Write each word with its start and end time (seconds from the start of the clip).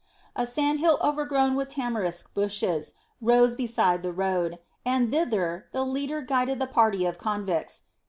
A 0.35 0.47
sand 0.47 0.79
hill 0.79 0.97
overgrown 0.99 1.53
with 1.55 1.67
tamarisk 1.67 2.33
bushes 2.33 2.95
rose 3.21 3.53
beside 3.53 4.01
the 4.01 4.11
road, 4.11 4.57
and 4.83 5.11
thither 5.11 5.67
the 5.73 5.85
leader 5.85 6.23
guided 6.23 6.57
the 6.57 6.65
party 6.65 7.05
of 7.05 7.19
convicts. 7.19 7.83